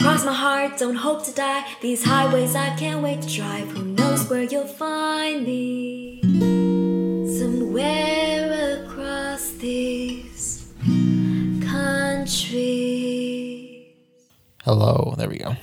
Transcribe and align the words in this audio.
Cross 0.00 0.24
my 0.24 0.32
heart, 0.32 0.78
don't 0.78 0.94
hope 0.94 1.24
to 1.24 1.32
die. 1.32 1.64
These 1.80 2.04
highways 2.04 2.54
I 2.54 2.74
can't 2.76 3.02
wait 3.02 3.22
to 3.22 3.28
drive. 3.28 3.68
Who 3.70 3.84
knows 3.84 4.28
where 4.30 4.42
you'll 4.42 4.66
find 4.66 5.44
me? 5.44 6.20
Somewhere 7.38 8.84
across 8.84 9.50
these 9.52 10.72
countries. 11.60 12.86
Hello, 14.64 15.14
there 15.18 15.28
we 15.28 15.38
go. 15.38 15.56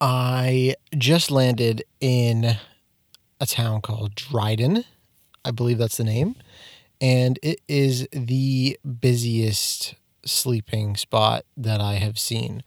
I 0.00 0.74
just 0.96 1.30
landed 1.30 1.84
in 2.00 2.56
a 3.40 3.46
town 3.46 3.80
called 3.80 4.14
Dryden. 4.14 4.84
I 5.44 5.50
believe 5.50 5.78
that's 5.78 5.96
the 5.96 6.04
name. 6.04 6.36
And 7.00 7.38
it 7.42 7.60
is 7.68 8.08
the 8.12 8.78
busiest 9.00 9.94
sleeping 10.26 10.96
spot 10.96 11.44
that 11.56 11.80
I 11.80 11.94
have 11.94 12.18
seen. 12.18 12.62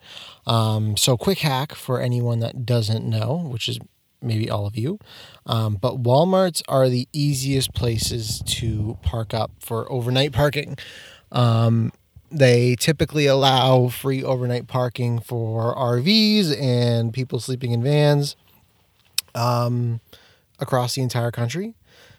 Um, 0.45 0.97
so, 0.97 1.17
quick 1.17 1.39
hack 1.39 1.73
for 1.73 1.99
anyone 1.99 2.39
that 2.39 2.65
doesn't 2.65 3.05
know, 3.05 3.47
which 3.49 3.67
is 3.67 3.79
maybe 4.21 4.49
all 4.49 4.65
of 4.65 4.77
you. 4.77 4.99
Um, 5.45 5.75
but 5.75 6.01
Walmarts 6.03 6.61
are 6.67 6.89
the 6.89 7.07
easiest 7.13 7.73
places 7.73 8.41
to 8.45 8.97
park 9.01 9.33
up 9.33 9.51
for 9.59 9.91
overnight 9.91 10.33
parking. 10.33 10.77
Um, 11.31 11.91
they 12.29 12.75
typically 12.75 13.25
allow 13.25 13.87
free 13.87 14.23
overnight 14.23 14.67
parking 14.67 15.19
for 15.19 15.73
RVs 15.75 16.59
and 16.59 17.13
people 17.13 17.39
sleeping 17.39 17.71
in 17.71 17.83
vans 17.83 18.35
um, 19.33 20.01
across 20.59 20.95
the 20.95 21.01
entire 21.01 21.31
country. 21.31 21.75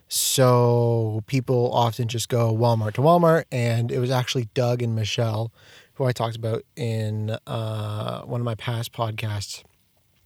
So 0.08 1.22
people 1.26 1.70
often 1.72 2.08
just 2.08 2.28
go 2.28 2.54
Walmart 2.54 2.94
to 2.94 3.02
Walmart, 3.02 3.44
and 3.52 3.92
it 3.92 3.98
was 3.98 4.10
actually 4.10 4.48
Doug 4.54 4.82
and 4.82 4.94
Michelle, 4.94 5.52
who 5.94 6.04
I 6.04 6.12
talked 6.12 6.36
about 6.36 6.64
in 6.76 7.36
uh, 7.46 8.22
one 8.22 8.40
of 8.40 8.44
my 8.44 8.54
past 8.54 8.92
podcasts, 8.92 9.62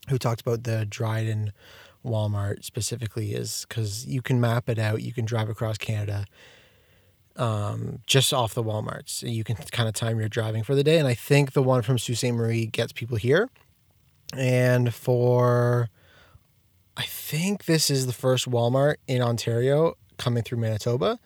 who 0.09 0.19
talked 0.19 0.41
about 0.41 0.65
the 0.65 0.87
Dryden 0.87 1.53
Walmart 2.05 2.65
specifically, 2.65 3.33
is 3.33 3.67
because 3.69 4.07
you 4.07 4.23
can 4.23 4.41
map 4.41 4.69
it 4.69 4.79
out. 4.79 5.03
You 5.03 5.13
can 5.13 5.25
drive 5.25 5.49
across 5.49 5.79
Canada 5.79 6.27
um, 7.37 8.01
just 8.07 8.33
off 8.33 8.55
the 8.55 8.63
Walmarts. 8.63 9.29
You 9.29 9.45
can 9.45 9.57
kind 9.57 9.89
of 9.89 9.95
time 9.95 10.19
your 10.19 10.29
driving 10.29 10.63
for 10.63 10.75
the 10.75 10.85
day. 10.85 10.99
And 10.99 11.09
I 11.09 11.15
think 11.15 11.53
the 11.53 11.63
one 11.63 11.83
from 11.83 11.99
Sault 11.99 12.19
Ste. 12.19 12.33
Marie 12.33 12.67
gets 12.67 12.93
people 12.93 13.17
here. 13.17 13.49
And 14.37 14.95
for, 14.95 15.89
I 16.97 17.05
think 17.05 17.65
this 17.65 17.91
is 17.91 18.07
the 18.07 18.13
first 18.13 18.51
Walmart 18.51 18.97
in 19.07 19.23
Ontario 19.23 19.95
coming 20.19 20.43
through 20.43 20.59
Manitoba. 20.59 21.19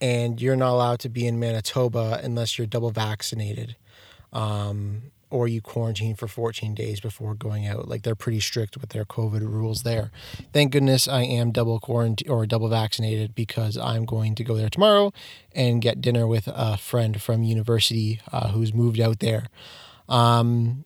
And 0.00 0.40
you're 0.42 0.56
not 0.56 0.72
allowed 0.72 1.00
to 1.00 1.08
be 1.08 1.26
in 1.26 1.38
Manitoba 1.38 2.20
unless 2.22 2.58
you're 2.58 2.66
double 2.66 2.90
vaccinated. 2.90 3.76
Um, 4.32 5.12
or 5.30 5.48
you 5.48 5.60
quarantine 5.60 6.14
for 6.14 6.28
14 6.28 6.74
days 6.74 7.00
before 7.00 7.34
going 7.34 7.66
out. 7.66 7.88
Like 7.88 8.02
they're 8.02 8.14
pretty 8.14 8.40
strict 8.40 8.76
with 8.76 8.90
their 8.90 9.04
COVID 9.04 9.40
rules 9.40 9.82
there. 9.82 10.10
Thank 10.52 10.72
goodness 10.72 11.08
I 11.08 11.22
am 11.22 11.50
double 11.50 11.80
quarantine 11.80 12.30
or 12.30 12.46
double 12.46 12.68
vaccinated 12.68 13.34
because 13.34 13.76
I'm 13.76 14.04
going 14.04 14.34
to 14.36 14.44
go 14.44 14.54
there 14.54 14.68
tomorrow 14.68 15.12
and 15.52 15.82
get 15.82 16.00
dinner 16.00 16.26
with 16.26 16.48
a 16.48 16.76
friend 16.76 17.20
from 17.20 17.42
university 17.42 18.20
uh, 18.32 18.48
who's 18.48 18.72
moved 18.72 19.00
out 19.00 19.18
there. 19.18 19.48
Um, 20.08 20.84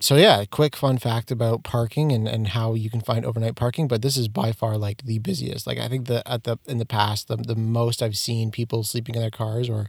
so 0.00 0.16
yeah, 0.16 0.44
quick 0.44 0.76
fun 0.76 0.98
fact 0.98 1.30
about 1.30 1.64
parking 1.64 2.12
and, 2.12 2.28
and 2.28 2.48
how 2.48 2.74
you 2.74 2.88
can 2.88 3.00
find 3.00 3.24
overnight 3.24 3.56
parking, 3.56 3.88
but 3.88 4.02
this 4.02 4.16
is 4.16 4.28
by 4.28 4.52
far 4.52 4.76
like 4.78 5.04
the 5.04 5.18
busiest. 5.18 5.66
Like 5.66 5.78
I 5.78 5.88
think 5.88 6.06
that 6.06 6.22
at 6.30 6.44
the 6.44 6.58
in 6.66 6.78
the 6.78 6.86
past, 6.86 7.28
the, 7.28 7.36
the 7.36 7.56
most 7.56 8.02
I've 8.02 8.16
seen 8.16 8.50
people 8.50 8.84
sleeping 8.84 9.16
in 9.16 9.20
their 9.20 9.30
cars 9.30 9.68
or 9.68 9.88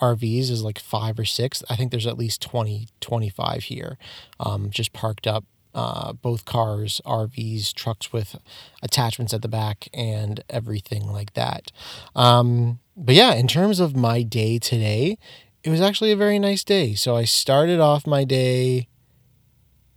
RVs 0.00 0.50
is 0.50 0.62
like 0.62 0.78
five 0.78 1.18
or 1.18 1.24
six. 1.24 1.62
I 1.70 1.76
think 1.76 1.92
there's 1.92 2.06
at 2.06 2.18
least 2.18 2.42
20, 2.42 2.88
25 3.00 3.64
here, 3.64 3.96
um, 4.40 4.70
just 4.70 4.92
parked 4.92 5.26
up. 5.26 5.44
Uh, 5.72 6.12
both 6.12 6.44
cars, 6.44 7.00
RVs, 7.04 7.74
trucks 7.74 8.12
with 8.12 8.36
attachments 8.80 9.34
at 9.34 9.42
the 9.42 9.48
back, 9.48 9.88
and 9.92 10.40
everything 10.48 11.08
like 11.08 11.32
that. 11.32 11.72
Um, 12.14 12.78
but 12.96 13.16
yeah, 13.16 13.34
in 13.34 13.48
terms 13.48 13.80
of 13.80 13.96
my 13.96 14.22
day 14.22 14.60
today, 14.60 15.18
it 15.64 15.70
was 15.70 15.80
actually 15.80 16.12
a 16.12 16.16
very 16.16 16.38
nice 16.38 16.62
day. 16.62 16.94
So 16.94 17.16
I 17.16 17.24
started 17.24 17.80
off 17.80 18.06
my 18.06 18.22
day 18.22 18.86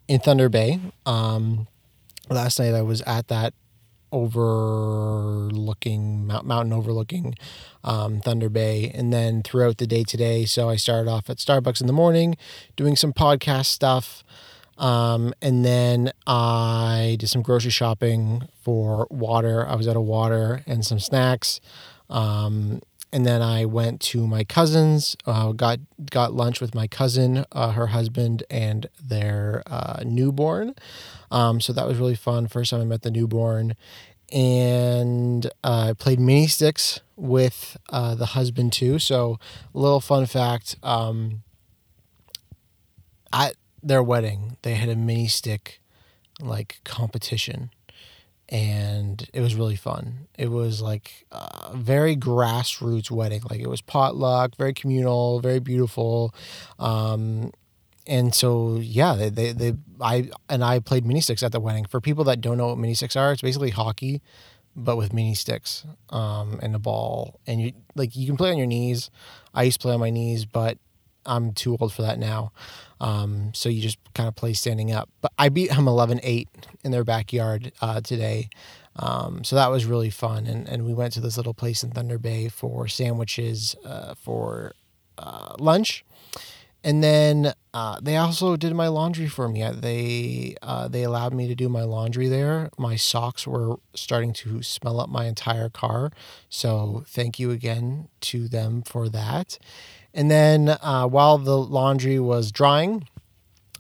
in 0.08 0.20
Thunder 0.20 0.50
Bay. 0.50 0.80
Um, 1.06 1.68
last 2.30 2.60
night 2.60 2.74
I 2.74 2.82
was 2.82 3.02
at 3.02 3.28
that 3.28 3.54
overlooking 4.12 6.28
mountain 6.28 6.74
overlooking 6.74 7.36
um, 7.84 8.22
Thunder 8.22 8.50
Bay, 8.50 8.92
and 8.94 9.12
then 9.12 9.42
throughout 9.44 9.78
the 9.78 9.88
day 9.88 10.04
today. 10.04 10.46
So 10.46 10.70
I 10.70 10.78
started 10.78 11.10
off 11.10 11.30
at 11.30 11.38
Starbucks 11.38 11.82
in 11.82 11.88
the 11.88 11.94
morning, 11.94 12.38
doing 12.76 12.96
some 12.96 13.14
podcast 13.14 13.66
stuff, 13.66 14.24
um, 14.78 15.34
and 15.42 15.66
then 15.66 16.12
I 16.26 17.18
did 17.20 17.28
some 17.28 17.42
grocery 17.42 17.72
shopping 17.72 18.48
for 18.62 19.08
water. 19.10 19.68
I 19.68 19.76
was 19.76 19.88
out 19.88 19.98
of 19.98 20.04
water 20.04 20.64
and 20.68 20.86
some 20.86 21.00
snacks. 21.00 21.60
Um, 22.10 22.82
and 23.12 23.26
then 23.26 23.42
I 23.42 23.66
went 23.66 24.02
to 24.02 24.28
my 24.28 24.44
cousin's, 24.44 25.16
uh, 25.26 25.52
got 25.52 25.80
got 26.10 26.34
lunch 26.34 26.60
with 26.60 26.76
my 26.76 26.88
cousin, 26.88 27.46
uh, 27.52 27.72
her 27.72 27.88
husband, 27.88 28.44
and 28.50 28.88
their 29.02 29.64
uh, 29.68 30.04
newborn. 30.06 30.76
Um, 31.32 31.62
so 31.62 31.74
that 31.74 31.88
was 31.88 31.98
really 31.98 32.16
fun. 32.16 32.48
First 32.48 32.72
time 32.72 32.82
I 32.82 32.86
met 32.86 33.02
the 33.04 33.12
newborn, 33.12 33.76
and 34.32 35.46
uh, 35.64 35.90
I 35.90 35.94
played 35.94 36.20
mini 36.20 36.48
sticks 36.48 37.00
with 37.16 37.78
uh, 37.90 38.16
the 38.16 38.28
husband 38.28 38.74
too. 38.74 39.00
So 39.00 39.40
a 39.74 39.78
little 39.78 40.02
fun 40.02 40.26
fact: 40.26 40.76
um, 40.84 41.44
at 43.32 43.56
their 43.82 44.04
wedding, 44.04 44.58
they 44.64 44.76
had 44.76 44.90
a 44.90 44.96
mini 44.96 45.28
stick 45.28 45.80
like 46.42 46.80
competition 46.84 47.72
and 48.50 49.30
it 49.34 49.42
was 49.42 49.56
really 49.56 49.76
fun. 49.76 50.28
It 50.38 50.50
was 50.50 50.82
like 50.82 51.26
a 51.32 51.76
very 51.76 52.16
grassroots 52.16 53.12
wedding. 53.12 53.42
Like 53.50 53.60
it 53.60 53.70
was 53.70 53.82
potluck, 53.82 54.56
very 54.56 54.74
communal, 54.74 55.40
very 55.40 55.60
beautiful. 55.60 56.34
Um, 56.80 57.52
and 58.06 58.34
so 58.34 58.78
yeah, 58.78 59.16
they, 59.16 59.30
they, 59.30 59.52
they 59.52 59.74
I 60.00 60.30
and 60.48 60.64
I 60.64 60.80
played 60.80 61.06
mini 61.06 61.20
sticks 61.20 61.44
at 61.44 61.52
the 61.52 61.60
wedding. 61.60 61.86
For 61.86 62.00
people 62.00 62.24
that 62.26 62.40
don't 62.40 62.58
know 62.58 62.68
what 62.68 62.78
mini 62.78 62.94
sticks 62.94 63.18
are, 63.18 63.34
it's 63.34 63.42
basically 63.42 63.72
hockey, 63.72 64.22
but 64.76 64.96
with 64.96 65.12
mini 65.12 65.36
sticks 65.36 65.86
um, 66.10 66.60
and 66.62 66.74
a 66.74 66.80
ball. 66.80 67.42
And 67.46 67.62
you 67.62 67.74
like 67.96 68.16
you 68.16 68.26
can 68.28 68.38
play 68.38 68.52
on 68.52 68.58
your 68.58 68.68
knees. 68.68 69.10
I 69.54 69.64
used 69.64 69.82
to 69.82 69.84
play 69.84 69.94
on 69.94 70.00
my 70.00 70.10
knees, 70.10 70.46
but 70.46 70.78
I'm 71.28 71.54
too 71.54 71.78
old 71.80 71.94
for 71.94 72.02
that 72.02 72.18
now. 72.18 72.52
Um, 73.00 73.52
so 73.54 73.70
you 73.70 73.82
just 73.82 74.00
kind 74.14 74.28
of 74.28 74.36
play 74.36 74.54
standing 74.54 74.92
up. 74.92 75.10
But 75.22 75.32
I 75.38 75.50
beat 75.50 75.72
him 75.72 75.88
11 75.88 76.22
8 76.24 76.48
in 76.84 76.92
their 76.92 77.04
backyard 77.04 77.72
uh, 77.82 78.02
today. 78.02 78.50
Um, 78.96 79.44
so 79.44 79.56
that 79.56 79.70
was 79.70 79.86
really 79.86 80.10
fun. 80.10 80.48
And, 80.48 80.68
and 80.68 80.86
we 80.86 80.94
went 80.94 81.14
to 81.14 81.22
this 81.22 81.38
little 81.38 81.54
place 81.54 81.84
in 81.84 81.92
Thunder 81.92 82.18
Bay 82.18 82.50
for 82.50 82.88
sandwiches 82.88 83.76
uh, 83.86 84.16
for 84.16 84.74
uh, 85.18 85.56
lunch. 85.60 86.04
And 86.88 87.04
then 87.04 87.54
uh, 87.74 88.00
they 88.02 88.16
also 88.16 88.56
did 88.56 88.74
my 88.74 88.88
laundry 88.88 89.28
for 89.28 89.50
me. 89.50 89.70
They 89.74 90.56
uh, 90.62 90.88
they 90.88 91.04
allowed 91.04 91.34
me 91.34 91.46
to 91.50 91.54
do 91.54 91.68
my 91.68 91.82
laundry 91.84 92.30
there. 92.30 92.70
My 92.78 92.96
socks 92.96 93.46
were 93.46 93.76
starting 93.94 94.32
to 94.36 94.64
smell 94.64 95.02
up 95.02 95.10
my 95.10 95.26
entire 95.26 95.68
car, 95.68 96.14
so 96.48 97.04
thank 97.06 97.40
you 97.40 97.52
again 97.52 98.08
to 98.22 98.48
them 98.48 98.84
for 98.84 99.10
that. 99.10 99.60
And 100.14 100.32
then 100.32 100.78
uh, 100.82 101.08
while 101.08 101.38
the 101.38 101.58
laundry 101.58 102.20
was 102.20 102.54
drying, 102.54 103.06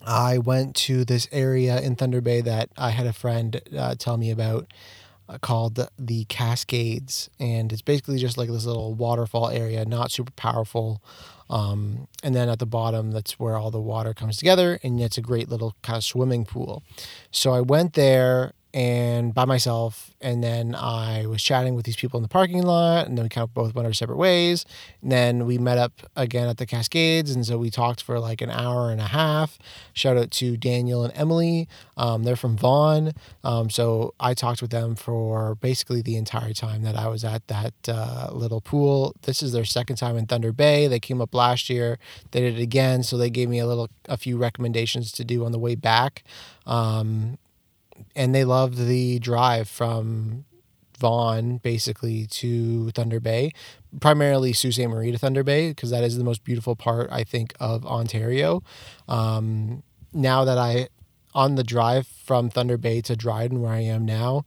I 0.06 0.38
went 0.38 0.76
to 0.88 1.06
this 1.06 1.30
area 1.32 1.80
in 1.80 1.96
Thunder 1.96 2.20
Bay 2.20 2.42
that 2.42 2.72
I 2.78 2.90
had 2.90 3.08
a 3.08 3.14
friend 3.14 3.62
uh, 3.74 3.96
tell 3.96 4.18
me 4.18 4.32
about 4.32 4.68
called 5.42 5.76
the, 5.76 5.90
the, 5.98 6.26
Cascades. 6.26 7.30
And 7.40 7.72
it's 7.72 7.82
basically 7.82 8.18
just 8.18 8.38
like 8.38 8.50
this 8.50 8.66
little 8.66 8.94
waterfall 8.94 9.50
area, 9.50 9.86
not 9.86 10.12
super 10.12 10.32
powerful. 10.32 11.02
Um, 11.50 12.08
and 12.24 12.34
then 12.36 12.50
at 12.50 12.60
the 12.60 12.66
bottom, 12.66 13.12
that's 13.12 13.40
where 13.40 13.58
all 13.58 13.72
the 13.72 13.82
water 13.82 14.14
comes 14.14 14.38
together. 14.38 14.80
And 14.84 15.00
it's 15.00 15.18
a 15.18 15.22
great 15.22 15.50
little 15.50 15.76
kind 15.82 15.98
of 15.98 16.04
swimming 16.04 16.46
pool. 16.46 16.84
So 17.32 17.52
I 17.54 17.62
went 17.62 17.94
there 17.94 18.54
and 18.74 19.34
by 19.34 19.46
myself. 19.46 20.12
And 20.20 20.44
then 20.44 20.76
I 20.76 21.26
was 21.28 21.44
chatting 21.44 21.76
with 21.76 21.86
these 21.86 21.96
people 21.96 22.18
in 22.18 22.24
the 22.24 22.30
parking 22.30 22.64
lot, 22.64 23.08
and 23.08 23.18
then 23.18 23.24
we 23.24 23.30
kind 23.30 23.44
of 23.44 23.54
both 23.54 23.76
went 23.76 23.86
our 23.86 23.94
separate 23.94 24.18
ways. 24.18 24.66
And 25.02 25.12
then 25.12 25.46
we 25.46 25.58
met 25.58 25.78
up 25.78 25.94
again 26.16 26.48
at 26.48 26.58
the 26.58 26.66
Cascades, 26.66 27.32
and 27.32 27.46
so 27.46 27.58
we 27.58 27.70
talked 27.70 28.02
for 28.02 28.20
like 28.20 28.42
an 28.42 28.50
hour 28.50 28.92
and 28.92 29.00
a 29.00 29.08
half. 29.08 29.58
Shout 29.94 30.18
out 30.18 30.32
to 30.32 30.58
Daniel 30.58 31.04
and 31.04 31.14
Emily. 31.16 31.68
Um, 31.96 32.24
they're 32.24 32.36
from 32.36 32.58
Vaughan, 32.58 33.14
um, 33.44 33.70
so 33.70 34.14
I 34.20 34.34
talked 34.34 34.62
with 34.62 34.72
them 34.72 34.96
for 34.96 35.56
basically 35.56 36.02
the 36.02 36.18
entire 36.18 36.54
time 36.54 36.84
that 36.84 36.96
I 36.96 37.08
was 37.08 37.24
at 37.24 37.48
that 37.48 37.74
uh, 37.88 38.30
little 38.32 38.62
pool. 38.62 39.16
This 39.24 39.42
is 39.42 39.52
their 39.52 39.66
second 39.66 39.98
time 39.98 40.18
in 40.18 40.26
Thunder 40.26 40.52
Bay. 40.52 40.88
They 40.88 41.00
came 41.00 41.22
up 41.22 41.34
last 41.34 41.70
year. 41.70 42.00
They 42.32 42.42
did 42.42 42.58
it 42.58 42.62
again, 42.62 43.04
so 43.04 43.18
they 43.18 43.30
gave 43.30 43.50
me 43.50 43.60
a 43.60 43.68
little, 43.68 43.90
a 44.08 44.18
few 44.18 44.38
recommendations 44.38 45.12
to 45.14 45.24
do 45.24 45.46
on 45.46 45.52
the 45.52 45.60
way 45.60 45.76
back. 45.76 46.24
Um, 46.66 47.38
and 48.16 48.34
they 48.34 48.44
loved 48.44 48.78
the 48.78 49.20
drive 49.20 49.68
from 49.68 50.46
Vaughan 50.98 51.58
basically 51.58 52.26
to 52.28 52.92
Thunder 52.92 53.20
Bay, 53.20 53.52
primarily 54.00 54.54
Sault 54.54 54.74
Ste. 54.74 54.88
Marie 54.88 55.12
to 55.12 55.18
Thunder 55.18 55.44
Bay, 55.44 55.70
because 55.70 55.92
that 55.92 56.04
is 56.04 56.18
the 56.18 56.24
most 56.24 56.44
beautiful 56.44 56.76
part, 56.76 57.10
I 57.12 57.24
think, 57.24 57.54
of 57.60 57.86
Ontario. 57.86 58.64
Um, 59.08 59.84
now 60.14 60.44
that 60.46 60.58
I, 60.58 60.90
on 61.34 61.56
the 61.56 61.64
drive 61.64 62.08
from 62.08 62.50
Thunder 62.50 62.78
Bay 62.78 63.02
to 63.02 63.16
Dryden, 63.16 63.62
where 63.62 63.74
I 63.74 63.82
am 63.82 64.06
now, 64.06 64.46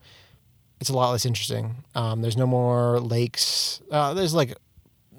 it's 0.81 0.91
a 0.91 0.95
lot 0.95 1.11
less 1.11 1.27
interesting. 1.27 1.85
Um, 1.95 2.23
there's 2.23 2.37
no 2.37 2.47
more 2.47 2.99
lakes. 3.01 3.81
Uh, 3.91 4.15
there's 4.15 4.35
like 4.35 4.55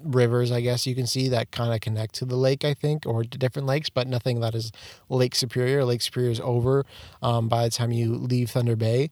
rivers, 0.04 0.52
I 0.52 0.60
guess 0.60 0.86
you 0.86 0.94
can 0.94 1.06
see 1.06 1.28
that 1.28 1.50
kind 1.50 1.72
of 1.72 1.80
connect 1.80 2.14
to 2.16 2.24
the 2.24 2.36
lake, 2.36 2.64
I 2.64 2.74
think, 2.74 3.06
or 3.06 3.22
different 3.22 3.66
lakes, 3.66 3.90
but 3.90 4.06
nothing 4.06 4.40
that 4.40 4.54
is 4.54 4.72
Lake 5.08 5.34
Superior. 5.34 5.84
Lake 5.84 6.02
Superior 6.02 6.30
is 6.30 6.40
over 6.40 6.84
um, 7.22 7.48
by 7.48 7.64
the 7.64 7.70
time 7.70 7.92
you 7.92 8.14
leave 8.14 8.50
Thunder 8.50 8.76
Bay. 8.76 9.10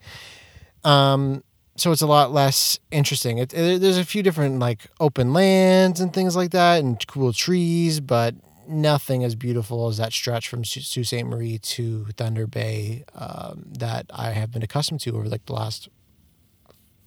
Um, 0.84 1.42
so 1.76 1.92
it's 1.92 2.02
a 2.02 2.06
lot 2.06 2.32
less 2.32 2.78
interesting. 2.90 3.38
It, 3.38 3.54
it, 3.54 3.80
there's 3.80 3.98
a 3.98 4.04
few 4.04 4.22
different 4.22 4.58
like 4.58 4.86
open 4.98 5.32
lands 5.32 6.00
and 6.00 6.12
things 6.12 6.36
like 6.36 6.50
that, 6.50 6.82
and 6.82 7.04
cool 7.06 7.32
trees, 7.32 8.00
but 8.00 8.34
nothing 8.68 9.24
as 9.24 9.34
beautiful 9.34 9.88
as 9.88 9.96
that 9.96 10.12
stretch 10.12 10.48
from 10.48 10.64
Sault 10.64 11.06
Ste. 11.06 11.24
Marie 11.24 11.58
to 11.58 12.06
Thunder 12.16 12.46
Bay 12.46 13.04
um, 13.14 13.64
that 13.66 14.06
I 14.10 14.30
have 14.30 14.52
been 14.52 14.62
accustomed 14.62 15.00
to 15.00 15.16
over 15.16 15.28
like 15.28 15.46
the 15.46 15.54
last 15.54 15.88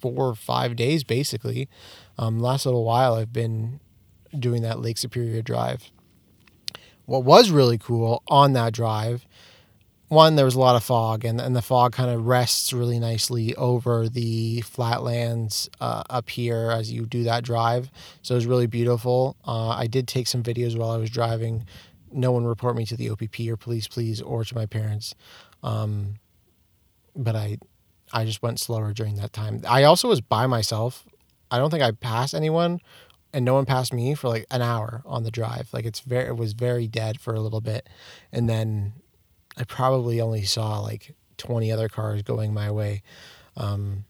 four 0.03 0.27
or 0.27 0.35
five 0.35 0.75
days, 0.75 1.05
basically. 1.05 1.69
Um, 2.17 2.41
last 2.41 2.65
little 2.65 2.83
while, 2.83 3.15
I've 3.15 3.31
been 3.31 3.79
doing 4.37 4.61
that 4.63 4.81
Lake 4.81 4.97
Superior 4.97 5.41
drive. 5.41 5.89
What 7.05 7.23
was 7.23 7.51
really 7.51 7.77
cool 7.77 8.21
on 8.27 8.51
that 8.53 8.73
drive, 8.73 9.25
one, 10.13 10.35
there 10.35 10.45
was 10.45 10.55
a 10.55 10.59
lot 10.59 10.75
of 10.75 10.83
fog, 10.83 11.25
and, 11.25 11.41
and 11.41 11.55
the 11.55 11.61
fog 11.61 11.93
kind 11.93 12.11
of 12.11 12.27
rests 12.27 12.71
really 12.71 12.99
nicely 12.99 13.55
over 13.55 14.07
the 14.07 14.61
flatlands 14.61 15.69
uh, 15.81 16.03
up 16.09 16.29
here 16.29 16.69
as 16.69 16.91
you 16.91 17.05
do 17.05 17.23
that 17.23 17.43
drive. 17.43 17.89
So 18.21 18.35
it 18.35 18.37
was 18.37 18.45
really 18.45 18.67
beautiful. 18.67 19.35
Uh, 19.43 19.69
I 19.69 19.87
did 19.87 20.07
take 20.07 20.27
some 20.27 20.43
videos 20.43 20.77
while 20.77 20.91
I 20.91 20.97
was 20.97 21.09
driving. 21.09 21.65
No 22.11 22.31
one 22.31 22.45
report 22.45 22.75
me 22.75 22.85
to 22.85 22.95
the 22.95 23.09
OPP 23.09 23.39
or 23.49 23.57
police, 23.57 23.87
please, 23.87 24.21
or 24.21 24.43
to 24.43 24.53
my 24.53 24.67
parents. 24.67 25.15
Um, 25.63 26.15
but 27.15 27.35
I, 27.35 27.57
I 28.13 28.25
just 28.25 28.41
went 28.41 28.59
slower 28.59 28.93
during 28.93 29.15
that 29.15 29.33
time. 29.33 29.61
I 29.67 29.83
also 29.83 30.07
was 30.07 30.21
by 30.21 30.47
myself 30.47 31.05
I 31.53 31.59
don't 31.59 31.69
think 31.69 31.83
I 31.83 31.91
passed 31.91 32.33
anyone, 32.33 32.79
and 33.31 33.45
no 33.45 33.53
one 33.53 33.65
passed 33.65 33.93
me 33.93 34.15
for 34.15 34.27
like 34.27 34.47
an 34.49 34.63
hour 34.63 35.03
on 35.05 35.21
the 35.21 35.29
drive. 35.29 35.69
Like 35.71 35.85
it's 35.85 35.99
very, 35.99 36.25
it 36.25 36.35
was 36.35 36.53
very 36.53 36.87
dead 36.87 37.21
for 37.21 37.35
a 37.35 37.39
little 37.41 37.61
bit, 37.61 37.87
and 38.31 38.49
then 38.49 38.93
I 39.55 39.63
probably 39.63 40.19
only 40.19 40.45
saw 40.45 40.79
like 40.79 41.13
twenty 41.37 41.71
other 41.71 41.89
cars 41.89 42.23
going 42.23 42.55
my 42.55 42.71
way 42.71 43.03
um, 43.55 44.05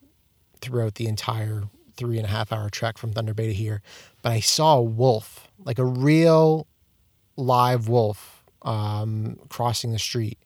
throughout 0.61 0.95
the 0.95 1.05
entire 1.05 1.63
three 1.97 2.15
and 2.15 2.25
a 2.25 2.29
half 2.29 2.53
hour 2.53 2.69
trek 2.69 2.97
from 2.97 3.11
Thunder 3.11 3.33
Bay 3.33 3.47
to 3.47 3.53
here. 3.53 3.81
But 4.21 4.31
I 4.31 4.39
saw 4.39 4.77
a 4.77 4.81
wolf, 4.81 5.49
like 5.65 5.79
a 5.79 5.85
real 5.85 6.65
live 7.35 7.89
wolf, 7.89 8.45
um, 8.61 9.37
crossing 9.49 9.91
the 9.91 9.99
street 9.99 10.39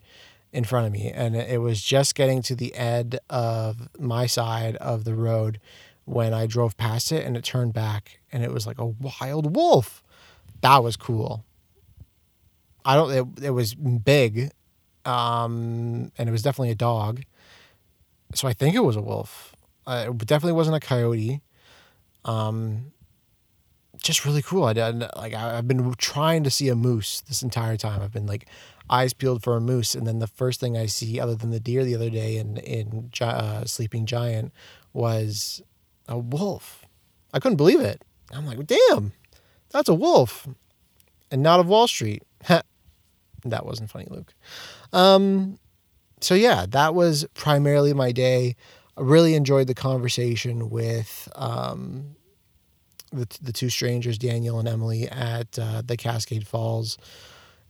in 0.52 0.64
front 0.64 0.88
of 0.88 0.94
me, 0.94 1.12
and 1.12 1.36
it 1.36 1.62
was 1.62 1.82
just 1.82 2.16
getting 2.16 2.42
to 2.44 2.56
the 2.56 2.74
end 2.76 3.20
of 3.30 3.90
my 4.00 4.26
side 4.26 4.76
of 4.78 5.04
the 5.04 5.16
road 5.16 5.60
when 6.06 6.34
I 6.34 6.48
drove 6.48 6.78
past 6.78 7.12
it 7.12 7.26
and 7.26 7.36
it 7.36 7.44
turned 7.44 7.74
back 7.74 8.22
and 8.32 8.42
it 8.42 8.52
was 8.52 8.66
like 8.66 8.80
a 8.80 8.86
wild 8.86 9.56
wolf. 9.56 10.02
That 10.62 10.82
was 10.82 10.96
cool. 10.96 11.44
I 12.86 12.96
don't 12.96 13.12
it, 13.12 13.44
it 13.48 13.50
was 13.50 13.76
big 13.76 14.52
um, 15.04 16.12
and 16.18 16.30
it 16.30 16.32
was 16.32 16.42
definitely 16.42 16.72
a 16.72 16.76
dog. 16.76 17.24
So 18.34 18.48
I 18.48 18.54
think 18.54 18.74
it 18.74 18.86
was 18.86 18.96
a 18.96 19.02
wolf. 19.02 19.54
Uh, 19.86 20.06
it 20.10 20.18
definitely 20.20 20.54
wasn't 20.54 20.78
a 20.78 20.80
coyote. 20.80 21.42
Um, 22.24 22.94
just 24.08 24.26
really 24.26 24.42
cool. 24.42 24.64
I 24.64 24.74
did 24.74 25.04
like 25.16 25.34
I, 25.34 25.58
I've 25.58 25.68
been 25.68 25.94
trying 25.96 26.44
to 26.44 26.50
see 26.50 26.70
a 26.70 26.76
moose 26.76 27.22
this 27.22 27.44
entire 27.44 27.78
time. 27.78 28.02
I've 28.02 28.14
been 28.14 28.26
like 28.26 28.48
eyes 28.90 29.14
peeled 29.14 29.44
for 29.44 29.56
a 29.56 29.62
moose, 29.62 29.94
and 29.94 30.08
then 30.08 30.20
the 30.20 30.28
first 30.28 30.60
thing 30.60 30.78
I 30.78 30.86
see, 30.86 31.20
other 31.20 31.36
than 31.36 31.52
the 31.52 31.60
deer 31.60 31.84
the 31.84 31.96
other 31.96 32.10
day 32.10 32.38
in 32.38 32.58
in 32.58 33.12
uh, 33.22 33.66
Sleeping 33.66 34.06
Giant, 34.06 34.54
was 34.94 35.62
a 36.08 36.18
wolf. 36.18 36.86
I 37.34 37.40
couldn't 37.40 37.58
believe 37.58 37.82
it. 37.82 38.02
I'm 38.32 38.46
like, 38.46 38.66
damn, 38.66 39.12
that's 39.70 39.90
a 39.90 39.94
wolf, 39.94 40.48
and 41.30 41.44
not 41.44 41.60
of 41.60 41.68
Wall 41.68 41.88
Street. 41.88 42.24
that 42.48 43.66
wasn't 43.66 43.92
funny, 43.92 44.08
Luke. 44.10 44.34
Um, 44.94 45.60
so 46.22 46.34
yeah, 46.34 46.66
that 46.70 46.96
was 46.96 47.26
primarily 47.36 47.94
my 47.94 48.12
day. 48.12 48.56
I 48.98 49.02
really 49.02 49.36
enjoyed 49.36 49.68
the 49.68 49.76
conversation 49.76 50.70
with 50.70 51.30
um, 51.36 52.17
the 53.12 53.28
the 53.42 53.54
two 53.54 53.70
strangers, 53.70 54.18
Daniel 54.18 54.60
and 54.60 54.68
Emily, 54.68 55.08
at 55.08 55.58
uh, 55.60 55.82
the 55.86 55.98
Cascade 55.98 56.48
Falls, 56.48 56.98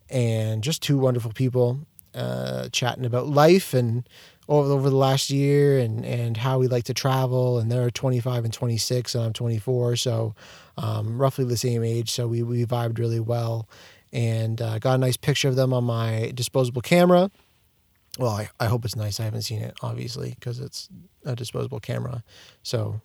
and 0.10 0.64
just 0.64 0.82
two 0.82 0.98
wonderful 0.98 1.32
people 1.32 1.80
uh, 2.16 2.70
chatting 2.70 3.06
about 3.06 3.28
life 3.28 3.74
and 3.74 4.08
over, 4.50 4.72
over 4.72 4.90
the 4.90 4.96
last 4.96 5.30
year 5.30 5.78
and, 5.78 6.06
and 6.06 6.38
how 6.38 6.58
we 6.60 6.68
like 6.68 6.86
to 6.86 6.94
travel. 6.94 7.60
And 7.60 7.72
they're 7.72 7.92
25 7.92 8.46
and 8.46 8.54
26, 8.54 9.16
and 9.16 9.24
I'm 9.26 9.34
24. 9.34 9.96
So 9.98 10.36
um, 10.78 11.18
roughly 11.18 11.46
the 11.46 11.58
same 11.58 11.84
age. 11.84 12.10
So 12.12 12.28
we, 12.28 12.44
we 12.44 12.66
vibed 12.66 12.98
really 12.98 13.20
well 13.20 13.70
and 14.12 14.62
uh, 14.62 14.80
got 14.80 14.96
a 14.96 14.98
nice 14.98 15.18
picture 15.18 15.48
of 15.48 15.56
them 15.56 15.74
on 15.74 15.84
my 15.84 16.32
disposable 16.34 16.82
camera. 16.82 17.30
Well, 18.18 18.32
I, 18.32 18.50
I 18.60 18.66
hope 18.66 18.84
it's 18.84 18.96
nice. 18.96 19.20
I 19.20 19.24
haven't 19.24 19.44
seen 19.44 19.62
it, 19.62 19.78
obviously, 19.82 20.36
because 20.40 20.60
it's 20.60 20.90
a 21.24 21.36
disposable 21.36 21.80
camera. 21.80 22.24
So 22.64 23.02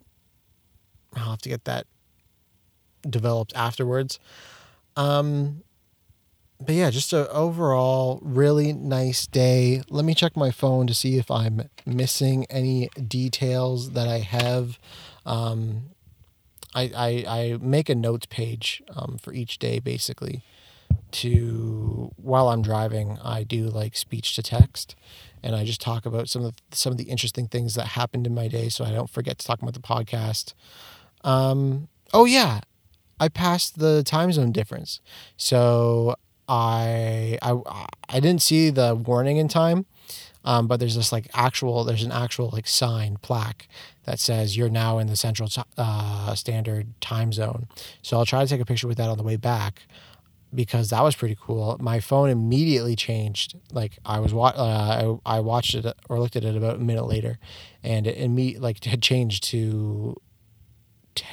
I'll 1.15 1.31
have 1.31 1.43
to 1.43 1.49
get 1.51 1.65
that 1.65 1.87
developed 3.09 3.53
afterwards. 3.55 4.19
Um, 4.97 5.63
but 6.65 6.75
yeah, 6.75 6.91
just 6.91 7.13
a 7.13 7.29
overall 7.31 8.21
really 8.23 8.73
nice 8.73 9.27
day. 9.27 9.83
Let 9.89 10.05
me 10.05 10.15
check 10.15 10.37
my 10.37 10.51
phone 10.51 10.87
to 10.87 10.95
see 10.95 11.19
if 11.19 11.31
I'm 11.31 11.69
missing 11.85 12.47
any 12.49 12.89
details 13.09 13.93
that 13.93 14.07
I 14.07 14.19
have. 14.19 14.79
Um, 15.27 15.91
I, 16.75 16.91
I, 16.95 17.25
I 17.41 17.59
make 17.61 17.89
a 17.89 17.95
notes 17.95 18.27
page 18.27 18.83
um, 18.95 19.19
for 19.19 19.33
each 19.33 19.59
day 19.59 19.79
basically 19.79 20.43
to 21.11 22.11
while 22.17 22.49
I'm 22.49 22.63
driving 22.63 23.19
I 23.23 23.45
do 23.45 23.69
like 23.69 23.97
speech 23.97 24.35
to 24.37 24.43
text 24.43 24.95
and 25.43 25.55
I 25.55 25.65
just 25.65 25.81
talk 25.81 26.07
about 26.07 26.29
some 26.29 26.45
of 26.45 26.57
the, 26.57 26.77
some 26.77 26.93
of 26.93 26.99
the 26.99 27.05
interesting 27.05 27.49
things 27.49 27.75
that 27.75 27.89
happened 27.89 28.27
in 28.27 28.35
my 28.35 28.49
day 28.49 28.69
so 28.69 28.85
I 28.85 28.91
don't 28.91 29.11
forget 29.11 29.39
to 29.39 29.47
talk 29.47 29.61
about 29.61 29.75
the 29.75 29.81
podcast. 29.81 30.55
Um, 31.25 31.89
oh 32.15 32.25
yeah, 32.25 32.61
I 33.21 33.29
passed 33.29 33.79
the 33.79 34.03
time 34.03 34.33
zone 34.33 34.53
difference. 34.53 35.01
So 35.37 36.17
I 36.49 37.39
I 37.43 37.87
I 38.09 38.21
didn't 38.21 38.43
see 38.43 38.71
the 38.71 38.95
warning 38.95 39.37
in 39.37 39.49
time, 39.49 39.87
um, 40.45 40.67
but 40.67 40.81
there's 40.81 40.97
this 40.97 41.13
like 41.13 41.29
actual 41.35 41.85
there's 41.85 42.03
an 42.03 42.13
actual 42.13 42.51
like 42.53 42.67
sign 42.67 43.17
plaque 43.23 43.69
that 44.05 44.19
says 44.19 44.57
you're 44.57 44.69
now 44.69 44.99
in 44.99 45.07
the 45.07 45.17
central 45.17 45.49
uh, 45.79 46.35
standard 46.35 47.01
time 47.01 47.33
zone. 47.33 47.69
So 48.03 48.19
I'll 48.19 48.27
try 48.27 48.43
to 48.43 48.49
take 48.49 48.61
a 48.61 48.65
picture 48.65 48.89
with 48.89 48.99
that 48.99 49.09
on 49.09 49.17
the 49.17 49.23
way 49.23 49.37
back 49.37 49.87
because 50.55 50.91
that 50.91 51.03
was 51.03 51.15
pretty 51.15 51.37
cool. 51.41 51.77
My 51.81 52.01
phone 52.01 52.29
immediately 52.29 52.97
changed. 52.97 53.57
Like 53.73 53.99
I 54.05 54.19
was 54.19 54.35
wa- 54.35 54.53
uh, 54.55 55.19
I, 55.25 55.37
I 55.37 55.41
watched 55.41 55.75
it 55.75 55.87
or 56.09 56.19
looked 56.19 56.37
at 56.37 56.45
it 56.45 56.57
about 56.57 56.77
a 56.77 56.81
minute 56.81 57.07
later, 57.07 57.39
and 57.83 58.07
it 58.07 58.19
imme- 58.19 58.61
like 58.61 58.85
had 58.85 59.01
changed 59.01 59.45
to. 59.45 60.17
T- 61.15 61.25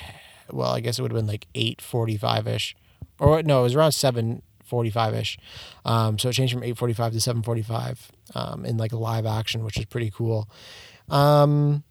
well, 0.51 0.71
I 0.71 0.79
guess 0.79 0.99
it 0.99 1.01
would 1.01 1.11
have 1.11 1.19
been 1.19 1.27
like 1.27 1.47
eight 1.55 1.81
forty 1.81 2.17
five 2.17 2.47
ish, 2.47 2.75
or 3.19 3.41
no, 3.43 3.61
it 3.61 3.63
was 3.63 3.75
around 3.75 3.91
seven 3.93 4.41
forty 4.63 4.89
five 4.89 5.13
ish. 5.13 5.37
Um, 5.85 6.17
so 6.19 6.29
it 6.29 6.33
changed 6.33 6.53
from 6.53 6.63
845 6.63 7.13
to 7.13 7.21
745 7.21 8.11
um, 8.35 8.65
in 8.65 8.77
like 8.77 8.93
live 8.93 9.25
action, 9.25 9.63
which 9.63 9.77
is 9.77 9.85
pretty 9.85 10.11
cool. 10.11 10.47
Um, 11.09 11.83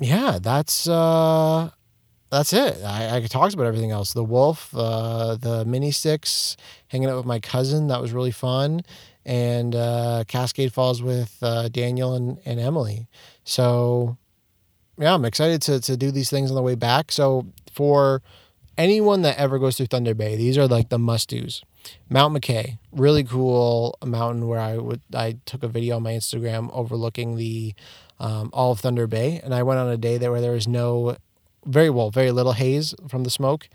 yeah, 0.00 0.38
that's 0.40 0.88
uh, 0.88 1.70
that's 2.30 2.52
it. 2.52 2.82
I, 2.82 3.16
I 3.16 3.20
talked 3.20 3.54
about 3.54 3.66
everything 3.66 3.90
else. 3.90 4.14
The 4.14 4.24
wolf, 4.24 4.74
uh, 4.74 5.36
the 5.36 5.64
mini 5.64 5.90
sticks, 5.90 6.56
hanging 6.88 7.08
out 7.08 7.16
with 7.16 7.26
my 7.26 7.38
cousin. 7.38 7.88
That 7.88 8.00
was 8.00 8.12
really 8.12 8.30
fun. 8.30 8.80
And 9.24 9.76
uh, 9.76 10.24
Cascade 10.26 10.72
Falls 10.72 11.02
with 11.02 11.36
uh, 11.42 11.68
Daniel 11.68 12.14
and, 12.14 12.38
and 12.44 12.58
Emily. 12.58 13.06
So, 13.44 14.16
yeah, 14.98 15.14
I'm 15.14 15.24
excited 15.24 15.62
to, 15.62 15.80
to 15.80 15.96
do 15.96 16.10
these 16.10 16.30
things 16.30 16.50
on 16.50 16.54
the 16.54 16.62
way 16.62 16.74
back. 16.74 17.12
So, 17.12 17.46
for 17.72 18.22
anyone 18.76 19.22
that 19.22 19.38
ever 19.38 19.58
goes 19.58 19.76
through 19.76 19.86
Thunder 19.86 20.14
Bay, 20.14 20.36
these 20.36 20.58
are 20.58 20.68
like 20.68 20.88
the 20.88 20.98
must 20.98 21.30
dos. 21.30 21.62
Mount 22.08 22.34
McKay, 22.34 22.78
really 22.92 23.24
cool 23.24 23.98
mountain 24.04 24.46
where 24.46 24.60
I 24.60 24.76
would 24.76 25.00
I 25.14 25.38
took 25.46 25.62
a 25.62 25.68
video 25.68 25.96
on 25.96 26.02
my 26.02 26.12
Instagram 26.12 26.70
overlooking 26.72 27.36
the 27.36 27.74
um, 28.20 28.50
all 28.52 28.72
of 28.72 28.80
Thunder 28.80 29.06
Bay, 29.06 29.40
and 29.42 29.54
I 29.54 29.62
went 29.62 29.80
on 29.80 29.88
a 29.88 29.96
day 29.96 30.16
there 30.18 30.30
where 30.30 30.40
there 30.40 30.52
was 30.52 30.68
no 30.68 31.16
very 31.64 31.90
well 31.90 32.10
very 32.10 32.30
little 32.30 32.52
haze 32.52 32.94
from 33.08 33.24
the 33.24 33.30
smoke, 33.30 33.68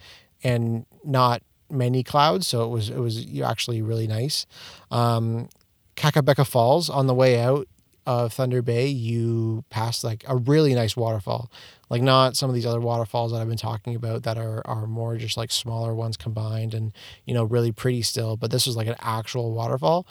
and 0.43 0.85
not 1.03 1.41
many 1.69 2.03
clouds, 2.03 2.47
so 2.47 2.63
it 2.63 2.69
was 2.69 2.89
it 2.89 2.99
was 2.99 3.25
actually 3.41 3.81
really 3.81 4.07
nice. 4.07 4.45
Um, 4.89 5.49
Kakabeka 5.95 6.47
Falls 6.47 6.89
on 6.89 7.07
the 7.07 7.13
way 7.13 7.39
out 7.39 7.67
of 8.07 8.31
Thunder 8.31 8.61
Bay, 8.61 8.87
you 8.87 9.65
pass 9.69 10.01
like 10.01 10.23
a 10.27 10.37
really 10.37 10.73
nice 10.73 10.95
waterfall. 10.95 11.51
Like 11.89 12.01
not 12.01 12.37
some 12.37 12.49
of 12.49 12.55
these 12.55 12.65
other 12.65 12.79
waterfalls 12.79 13.33
that 13.33 13.41
I've 13.41 13.49
been 13.49 13.57
talking 13.57 13.95
about 13.95 14.23
that 14.23 14.37
are 14.37 14.65
are 14.65 14.87
more 14.87 15.17
just 15.17 15.35
like 15.35 15.51
smaller 15.51 15.93
ones 15.93 16.15
combined 16.15 16.73
and 16.73 16.93
you 17.25 17.33
know 17.33 17.43
really 17.43 17.73
pretty 17.73 18.01
still. 18.01 18.37
But 18.37 18.49
this 18.49 18.65
was 18.65 18.77
like 18.77 18.87
an 18.87 18.95
actual 19.01 19.51
waterfall, 19.51 20.07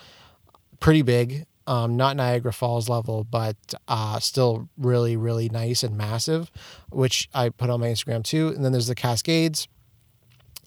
pretty 0.78 1.02
big. 1.02 1.46
Um, 1.66 1.96
not 1.96 2.14
Niagara 2.16 2.52
Falls 2.52 2.88
level, 2.88 3.24
but 3.24 3.56
uh, 3.88 4.20
still 4.20 4.68
really, 4.78 5.16
really 5.16 5.48
nice 5.48 5.82
and 5.82 5.96
massive, 5.96 6.48
which 6.90 7.28
I 7.34 7.48
put 7.48 7.70
on 7.70 7.80
my 7.80 7.88
Instagram 7.88 8.22
too. 8.22 8.48
And 8.48 8.64
then 8.64 8.70
there's 8.70 8.86
the 8.86 8.94
Cascades, 8.94 9.66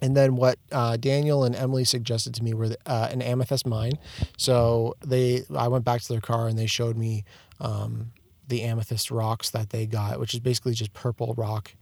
and 0.02 0.16
then 0.16 0.36
what 0.36 0.58
uh, 0.72 0.98
Daniel 0.98 1.44
and 1.44 1.56
Emily 1.56 1.84
suggested 1.84 2.34
to 2.36 2.44
me 2.44 2.54
were 2.54 2.76
uh, 2.86 3.10
an 3.12 3.22
amethyst 3.22 3.66
mine. 3.66 3.94
So 4.38 4.96
they, 5.06 5.44
I 5.56 5.68
went 5.68 5.86
back 5.86 6.02
to 6.02 6.08
their 6.08 6.22
car 6.22 6.48
and 6.48 6.58
they 6.58 6.68
showed 6.68 6.98
me 6.98 7.26
um, 7.60 8.12
the 8.48 8.64
amethyst 8.64 9.12
rocks 9.12 9.50
that 9.52 9.70
they 9.70 9.86
got, 9.86 10.20
which 10.20 10.34
is 10.34 10.40
basically 10.40 10.74
just 10.74 10.94
purple 10.94 11.34
rock 11.36 11.76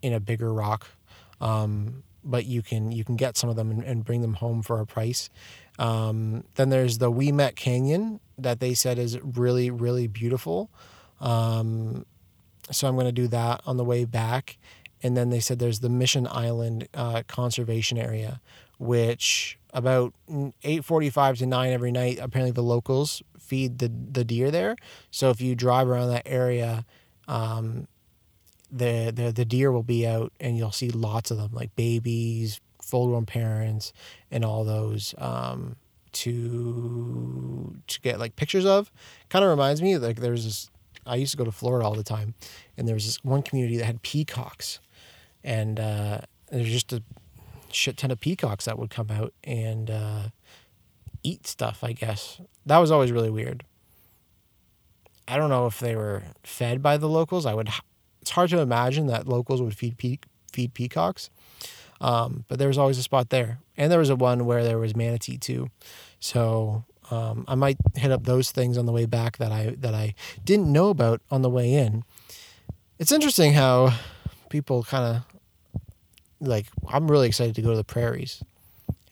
in 0.00 0.12
a 0.12 0.20
bigger 0.20 0.52
rock. 0.52 0.86
Um, 1.40 2.02
but 2.24 2.46
you 2.46 2.62
can 2.62 2.92
you 2.92 3.04
can 3.04 3.16
get 3.16 3.36
some 3.36 3.50
of 3.50 3.56
them 3.56 3.70
and, 3.70 3.82
and 3.82 4.04
bring 4.04 4.22
them 4.22 4.34
home 4.34 4.62
for 4.62 4.80
a 4.80 4.86
price. 4.86 5.28
Um, 5.78 6.44
then 6.54 6.70
there's 6.70 6.98
the 6.98 7.10
Ouimet 7.10 7.56
Canyon 7.56 8.20
that 8.38 8.60
they 8.60 8.74
said 8.74 8.98
is 8.98 9.18
really 9.20 9.70
really 9.70 10.06
beautiful. 10.06 10.70
Um, 11.20 12.06
so 12.70 12.86
I'm 12.86 12.94
going 12.94 13.06
to 13.06 13.12
do 13.12 13.26
that 13.28 13.60
on 13.66 13.76
the 13.76 13.84
way 13.84 14.04
back 14.04 14.56
and 15.02 15.16
then 15.16 15.30
they 15.30 15.40
said 15.40 15.58
there's 15.58 15.80
the 15.80 15.88
Mission 15.88 16.26
Island 16.30 16.88
uh, 16.94 17.22
Conservation 17.26 17.98
Area, 17.98 18.40
which 18.78 19.58
about 19.72 20.14
8:45 20.28 21.38
to 21.38 21.46
9 21.46 21.72
every 21.72 21.92
night. 21.92 22.18
Apparently, 22.20 22.52
the 22.52 22.62
locals 22.62 23.22
feed 23.38 23.78
the 23.78 23.88
the 23.88 24.24
deer 24.24 24.50
there. 24.50 24.76
So 25.10 25.30
if 25.30 25.40
you 25.40 25.54
drive 25.54 25.88
around 25.88 26.08
that 26.10 26.26
area, 26.26 26.84
um, 27.28 27.88
the 28.70 29.12
the 29.14 29.32
the 29.32 29.44
deer 29.44 29.72
will 29.72 29.82
be 29.82 30.06
out, 30.06 30.32
and 30.40 30.56
you'll 30.56 30.72
see 30.72 30.90
lots 30.90 31.30
of 31.30 31.36
them, 31.38 31.50
like 31.52 31.74
babies, 31.76 32.60
full 32.80 33.08
grown 33.08 33.26
parents, 33.26 33.92
and 34.30 34.44
all 34.44 34.64
those. 34.64 35.14
Um, 35.18 35.76
to 36.12 37.74
to 37.86 38.00
get 38.00 38.18
like 38.18 38.36
pictures 38.36 38.66
of 38.66 38.92
kind 39.28 39.44
of 39.44 39.50
reminds 39.50 39.80
me 39.80 39.96
like 39.96 40.20
there's 40.20 40.44
this 40.44 40.70
I 41.06 41.16
used 41.16 41.32
to 41.32 41.38
go 41.38 41.44
to 41.44 41.52
Florida 41.52 41.86
all 41.86 41.94
the 41.94 42.02
time 42.02 42.34
and 42.76 42.86
there 42.86 42.94
was 42.94 43.06
this 43.06 43.24
one 43.24 43.42
community 43.42 43.76
that 43.78 43.86
had 43.86 44.02
peacocks 44.02 44.78
and 45.44 45.78
uh, 45.80 46.20
there's 46.50 46.70
just 46.70 46.92
a 46.92 47.02
shit 47.70 47.96
ton 47.96 48.10
of 48.10 48.20
peacocks 48.20 48.66
that 48.66 48.78
would 48.78 48.90
come 48.90 49.10
out 49.10 49.32
and 49.44 49.90
uh, 49.90 50.22
eat 51.22 51.46
stuff. 51.46 51.82
I 51.82 51.92
guess 51.92 52.40
that 52.66 52.78
was 52.78 52.90
always 52.90 53.12
really 53.12 53.30
weird. 53.30 53.64
I 55.26 55.36
don't 55.36 55.50
know 55.50 55.66
if 55.66 55.78
they 55.78 55.96
were 55.96 56.24
fed 56.42 56.82
by 56.82 56.96
the 56.96 57.08
locals. 57.08 57.46
I 57.46 57.54
would. 57.54 57.68
It's 58.20 58.30
hard 58.30 58.50
to 58.50 58.60
imagine 58.60 59.06
that 59.06 59.26
locals 59.26 59.62
would 59.62 59.74
feed 59.76 59.98
pe- 59.98 60.18
feed 60.52 60.74
peacocks, 60.74 61.30
um, 62.00 62.44
but 62.48 62.58
there 62.58 62.68
was 62.68 62.78
always 62.78 62.98
a 62.98 63.02
spot 63.02 63.30
there, 63.30 63.58
and 63.76 63.90
there 63.90 63.98
was 63.98 64.10
a 64.10 64.16
one 64.16 64.44
where 64.44 64.62
there 64.62 64.78
was 64.78 64.94
manatee 64.94 65.38
too. 65.38 65.70
So 66.20 66.84
um, 67.10 67.44
I 67.48 67.54
might 67.54 67.76
hit 67.94 68.10
up 68.10 68.24
those 68.24 68.50
things 68.52 68.78
on 68.78 68.86
the 68.86 68.92
way 68.92 69.06
back 69.06 69.38
that 69.38 69.52
I 69.52 69.76
that 69.78 69.94
I 69.94 70.14
didn't 70.44 70.70
know 70.70 70.90
about 70.90 71.20
on 71.30 71.42
the 71.42 71.50
way 71.50 71.74
in. 71.74 72.04
It's 72.98 73.12
interesting 73.12 73.54
how 73.54 73.94
people 74.48 74.84
kind 74.84 75.16
of 75.16 75.31
like 76.42 76.66
I'm 76.88 77.10
really 77.10 77.26
excited 77.26 77.54
to 77.54 77.62
go 77.62 77.70
to 77.70 77.76
the 77.76 77.84
prairies. 77.84 78.42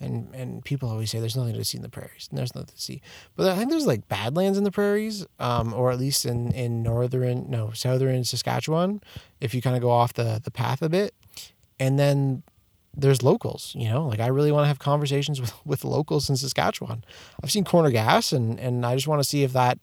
And 0.03 0.35
and 0.35 0.65
people 0.65 0.89
always 0.89 1.11
say 1.11 1.21
there's 1.21 1.37
nothing 1.37 1.55
to 1.55 1.65
see 1.65 1.77
in 1.79 1.83
the 1.83 1.89
prairies. 1.89 2.29
And 2.31 2.39
there's 2.39 2.55
nothing 2.55 2.75
to 2.75 2.81
see. 2.81 3.03
But 3.37 3.49
I 3.49 3.57
think 3.57 3.71
there's 3.71 3.87
like 3.87 4.09
badlands 4.09 4.59
in 4.59 4.65
the 4.65 4.71
prairies, 4.71 5.27
um, 5.39 5.73
or 5.75 5.91
at 5.91 5.99
least 5.99 6.25
in, 6.25 6.53
in 6.53 6.83
northern 6.83 7.51
no, 7.51 7.73
southern 7.73 8.25
Saskatchewan, 8.25 9.03
if 9.41 9.55
you 9.55 9.63
kind 9.63 9.77
of 9.77 9.83
go 9.83 9.91
off 9.91 10.15
the, 10.15 10.41
the 10.43 10.51
path 10.51 10.83
a 10.83 10.89
bit. 10.89 11.15
And 11.79 11.99
then 11.99 12.43
there's 12.97 13.23
locals, 13.23 13.75
you 13.77 13.89
know, 13.89 14.07
like 14.07 14.21
I 14.21 14.27
really 14.27 14.53
want 14.53 14.65
to 14.65 14.69
have 14.69 14.79
conversations 14.79 15.41
with, 15.41 15.55
with 15.65 15.85
locals 15.85 16.29
in 16.29 16.37
Saskatchewan. 16.37 17.05
I've 17.43 17.51
seen 17.51 17.65
corner 17.65 17.91
gas 17.91 18.33
and, 18.33 18.59
and 18.59 18.85
I 18.85 18.95
just 18.95 19.07
want 19.07 19.23
to 19.23 19.29
see 19.29 19.43
if 19.43 19.53
that 19.53 19.79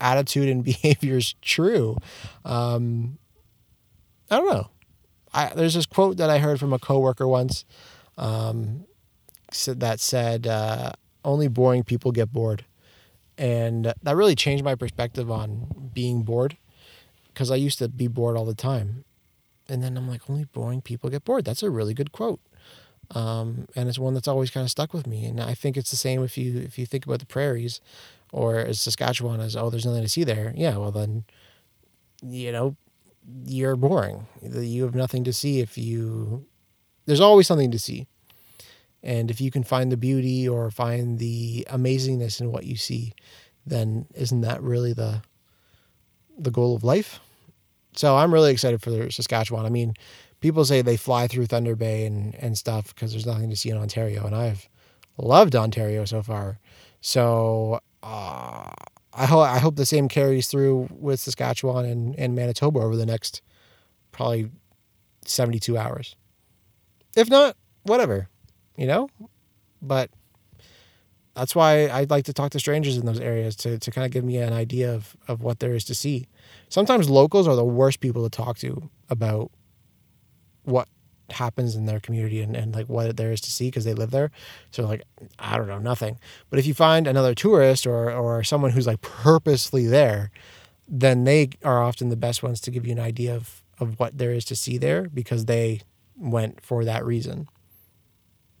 attitude 0.00 0.48
and 0.48 0.62
behavior 0.64 1.16
is 1.16 1.34
true. 1.40 1.96
Um, 2.44 3.18
I 4.30 4.36
don't 4.36 4.52
know. 4.52 4.70
I, 5.34 5.52
there's 5.54 5.74
this 5.74 5.86
quote 5.86 6.16
that 6.18 6.30
I 6.30 6.38
heard 6.38 6.60
from 6.60 6.72
a 6.72 6.78
coworker 6.78 7.26
once 7.26 7.64
um, 8.18 8.84
that 9.66 10.00
said, 10.00 10.46
uh, 10.46 10.92
"Only 11.24 11.48
boring 11.48 11.84
people 11.84 12.12
get 12.12 12.32
bored," 12.32 12.64
and 13.38 13.92
that 14.02 14.16
really 14.16 14.34
changed 14.34 14.64
my 14.64 14.74
perspective 14.74 15.30
on 15.30 15.90
being 15.94 16.22
bored 16.22 16.56
because 17.28 17.50
I 17.50 17.56
used 17.56 17.78
to 17.78 17.88
be 17.88 18.08
bored 18.08 18.36
all 18.36 18.44
the 18.44 18.54
time, 18.54 19.04
and 19.68 19.82
then 19.82 19.96
I'm 19.96 20.08
like, 20.08 20.28
"Only 20.28 20.44
boring 20.44 20.82
people 20.82 21.10
get 21.10 21.24
bored." 21.24 21.44
That's 21.44 21.62
a 21.62 21.70
really 21.70 21.94
good 21.94 22.12
quote, 22.12 22.40
um, 23.10 23.66
and 23.74 23.88
it's 23.88 23.98
one 23.98 24.14
that's 24.14 24.28
always 24.28 24.50
kind 24.50 24.64
of 24.64 24.70
stuck 24.70 24.92
with 24.92 25.06
me. 25.06 25.24
And 25.24 25.40
I 25.40 25.54
think 25.54 25.76
it's 25.76 25.90
the 25.90 25.96
same 25.96 26.22
if 26.22 26.36
you 26.36 26.58
if 26.58 26.78
you 26.78 26.86
think 26.86 27.06
about 27.06 27.20
the 27.20 27.26
prairies, 27.26 27.80
or 28.32 28.58
as 28.58 28.80
Saskatchewan 28.80 29.40
as 29.40 29.56
oh, 29.56 29.70
there's 29.70 29.86
nothing 29.86 30.02
to 30.02 30.08
see 30.08 30.24
there. 30.24 30.52
Yeah, 30.56 30.76
well 30.76 30.90
then, 30.92 31.24
you 32.22 32.52
know, 32.52 32.76
you're 33.44 33.76
boring. 33.76 34.26
You 34.42 34.84
have 34.84 34.94
nothing 34.94 35.24
to 35.24 35.32
see 35.32 35.60
if 35.60 35.78
you. 35.78 36.46
There's 37.06 37.20
always 37.20 37.46
something 37.46 37.70
to 37.70 37.78
see. 37.78 38.06
And 39.02 39.30
if 39.30 39.40
you 39.40 39.50
can 39.50 39.64
find 39.64 39.90
the 39.90 39.96
beauty 39.96 40.48
or 40.48 40.70
find 40.70 41.18
the 41.18 41.66
amazingness 41.68 42.40
in 42.40 42.52
what 42.52 42.64
you 42.64 42.76
see, 42.76 43.12
then 43.66 44.06
isn't 44.14 44.42
that 44.42 44.62
really 44.62 44.92
the 44.92 45.22
the 46.38 46.50
goal 46.50 46.74
of 46.74 46.84
life? 46.84 47.20
So 47.94 48.16
I'm 48.16 48.32
really 48.32 48.52
excited 48.52 48.80
for 48.80 49.10
Saskatchewan. 49.10 49.66
I 49.66 49.68
mean, 49.68 49.94
people 50.40 50.64
say 50.64 50.82
they 50.82 50.96
fly 50.96 51.26
through 51.26 51.46
Thunder 51.46 51.76
Bay 51.76 52.06
and, 52.06 52.34
and 52.36 52.56
stuff 52.56 52.94
because 52.94 53.12
there's 53.12 53.26
nothing 53.26 53.50
to 53.50 53.56
see 53.56 53.70
in 53.70 53.76
Ontario, 53.76 54.24
and 54.24 54.34
I've 54.34 54.68
loved 55.18 55.54
Ontario 55.54 56.04
so 56.04 56.22
far. 56.22 56.58
So 57.00 57.80
uh, 58.02 58.70
I 59.14 59.26
hope 59.26 59.46
I 59.46 59.58
hope 59.58 59.76
the 59.76 59.86
same 59.86 60.08
carries 60.08 60.48
through 60.48 60.88
with 60.90 61.20
Saskatchewan 61.20 61.84
and, 61.84 62.18
and 62.18 62.34
Manitoba 62.34 62.80
over 62.80 62.96
the 62.96 63.06
next 63.06 63.42
probably 64.10 64.50
72 65.26 65.76
hours. 65.76 66.16
If 67.16 67.28
not, 67.28 67.56
whatever, 67.82 68.28
you 68.76 68.86
know? 68.86 69.08
But 69.80 70.10
that's 71.34 71.54
why 71.54 71.88
I'd 71.88 72.10
like 72.10 72.24
to 72.26 72.32
talk 72.32 72.50
to 72.52 72.58
strangers 72.58 72.96
in 72.96 73.06
those 73.06 73.20
areas 73.20 73.56
to, 73.56 73.78
to 73.78 73.90
kind 73.90 74.04
of 74.04 74.10
give 74.10 74.24
me 74.24 74.36
an 74.36 74.52
idea 74.52 74.94
of, 74.94 75.16
of 75.28 75.42
what 75.42 75.60
there 75.60 75.74
is 75.74 75.84
to 75.86 75.94
see. 75.94 76.28
Sometimes 76.68 77.08
locals 77.08 77.48
are 77.48 77.56
the 77.56 77.64
worst 77.64 78.00
people 78.00 78.22
to 78.22 78.30
talk 78.30 78.58
to 78.58 78.90
about 79.08 79.50
what 80.64 80.88
happens 81.32 81.74
in 81.74 81.86
their 81.86 82.00
community 82.00 82.40
and, 82.40 82.56
and 82.56 82.74
like 82.74 82.88
what 82.88 83.16
there 83.16 83.32
is 83.32 83.40
to 83.42 83.50
see 83.50 83.68
because 83.68 83.84
they 83.84 83.94
live 83.94 84.10
there. 84.10 84.30
So 84.70 84.86
like 84.86 85.02
I 85.38 85.56
don't 85.56 85.68
know 85.68 85.78
nothing. 85.78 86.18
But 86.50 86.58
if 86.58 86.66
you 86.66 86.74
find 86.74 87.06
another 87.06 87.34
tourist 87.34 87.86
or 87.86 88.10
or 88.10 88.42
someone 88.44 88.70
who's 88.72 88.86
like 88.86 89.00
purposely 89.00 89.86
there, 89.86 90.30
then 90.88 91.24
they 91.24 91.50
are 91.64 91.82
often 91.82 92.08
the 92.08 92.16
best 92.16 92.42
ones 92.42 92.60
to 92.62 92.70
give 92.70 92.86
you 92.86 92.92
an 92.92 93.00
idea 93.00 93.34
of 93.34 93.62
of 93.78 93.98
what 93.98 94.18
there 94.18 94.32
is 94.32 94.44
to 94.46 94.56
see 94.56 94.78
there 94.78 95.08
because 95.08 95.46
they 95.46 95.80
went 96.16 96.60
for 96.60 96.84
that 96.84 97.04
reason. 97.04 97.48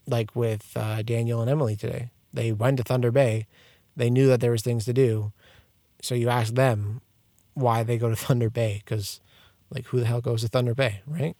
Like 0.06 0.34
with 0.34 0.72
uh, 0.76 1.02
Daniel 1.02 1.40
and 1.40 1.50
Emily 1.50 1.76
today, 1.76 2.10
they 2.32 2.52
went 2.52 2.78
to 2.78 2.82
Thunder 2.82 3.12
Bay. 3.12 3.46
They 3.94 4.10
knew 4.10 4.26
that 4.28 4.40
there 4.40 4.50
was 4.50 4.62
things 4.62 4.84
to 4.86 4.92
do, 4.92 5.32
so 6.00 6.14
you 6.14 6.28
ask 6.28 6.54
them 6.54 7.02
why 7.54 7.82
they 7.82 7.98
go 7.98 8.08
to 8.08 8.16
Thunder 8.26 8.50
Bay 8.50 8.82
because 8.84 9.20
like 9.70 9.86
who 9.86 10.00
the 10.00 10.06
hell 10.06 10.20
goes 10.20 10.42
to 10.42 10.48
Thunder 10.48 10.74
Bay, 10.74 11.00
right? 11.06 11.36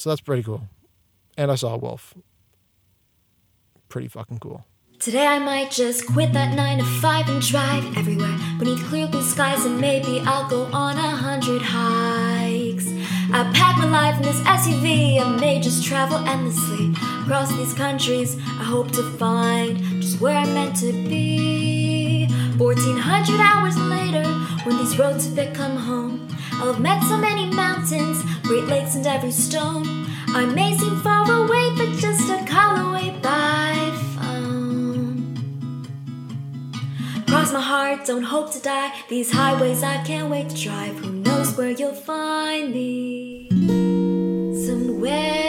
So 0.00 0.08
that's 0.08 0.22
pretty 0.22 0.42
cool. 0.42 0.62
And 1.36 1.52
I 1.52 1.56
saw 1.56 1.74
a 1.74 1.76
wolf. 1.76 2.14
Pretty 3.90 4.08
fucking 4.08 4.38
cool. 4.38 4.64
Today 4.98 5.26
I 5.26 5.38
might 5.38 5.70
just 5.70 6.06
quit 6.06 6.32
that 6.32 6.56
9 6.56 6.78
to 6.78 6.84
5 6.84 7.28
and 7.28 7.42
drive 7.42 7.98
everywhere 7.98 8.34
beneath 8.58 8.82
clear 8.84 9.06
blue 9.06 9.22
skies 9.22 9.66
and 9.66 9.78
maybe 9.78 10.22
I'll 10.24 10.48
go 10.48 10.64
on 10.72 10.96
a 10.96 11.10
hundred 11.10 11.60
hikes. 11.60 12.86
I 13.30 13.50
pack 13.52 13.76
my 13.76 13.90
life 13.90 14.16
in 14.16 14.22
this 14.22 14.40
SUV 14.40 15.20
and 15.20 15.38
may 15.38 15.60
just 15.60 15.84
travel 15.84 16.16
endlessly 16.26 16.94
across 17.20 17.54
these 17.54 17.74
countries. 17.74 18.38
I 18.38 18.64
hope 18.64 18.92
to 18.92 19.02
find 19.18 19.76
just 20.00 20.18
where 20.18 20.38
I'm 20.38 20.54
meant 20.54 20.76
to 20.76 20.92
be. 20.92 21.99
1400 22.60 23.40
hours 23.40 23.78
later, 23.78 24.22
when 24.64 24.76
these 24.76 24.98
roads 24.98 25.24
have 25.24 25.34
become 25.34 25.76
home, 25.78 26.28
I'll 26.52 26.74
have 26.74 26.82
met 26.82 27.02
so 27.04 27.16
many 27.16 27.46
mountains, 27.46 28.22
great 28.42 28.64
lakes, 28.64 28.94
and 28.96 29.06
every 29.06 29.30
stone. 29.30 29.86
I 30.28 30.44
may 30.44 30.76
seem 30.76 31.00
far 31.00 31.24
away, 31.24 31.70
but 31.74 31.88
just 31.96 32.28
a 32.28 32.44
call 32.44 32.90
away 32.90 33.18
by 33.22 33.90
phone. 34.14 35.34
Cross 37.28 37.54
my 37.54 37.62
heart, 37.62 38.04
don't 38.04 38.24
hope 38.24 38.52
to 38.52 38.60
die. 38.60 38.92
These 39.08 39.32
highways 39.32 39.82
I 39.82 40.04
can't 40.04 40.28
wait 40.28 40.50
to 40.50 40.56
drive. 40.62 40.96
Who 40.96 41.12
knows 41.12 41.56
where 41.56 41.70
you'll 41.70 41.94
find 41.94 42.74
me? 42.74 43.48
Somewhere. 44.66 45.39